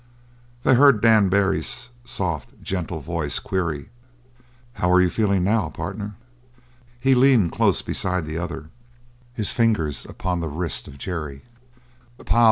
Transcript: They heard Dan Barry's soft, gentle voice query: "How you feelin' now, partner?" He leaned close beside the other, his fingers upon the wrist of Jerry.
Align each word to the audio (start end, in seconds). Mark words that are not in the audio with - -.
They 0.63 0.73
heard 0.73 0.99
Dan 1.03 1.29
Barry's 1.29 1.89
soft, 2.03 2.59
gentle 2.63 3.01
voice 3.01 3.37
query: 3.37 3.89
"How 4.73 4.97
you 4.97 5.11
feelin' 5.11 5.43
now, 5.43 5.69
partner?" 5.69 6.15
He 6.99 7.13
leaned 7.13 7.51
close 7.51 7.83
beside 7.83 8.25
the 8.25 8.39
other, 8.39 8.71
his 9.35 9.53
fingers 9.53 10.05
upon 10.09 10.39
the 10.39 10.49
wrist 10.49 10.87
of 10.87 10.97
Jerry. 10.97 11.43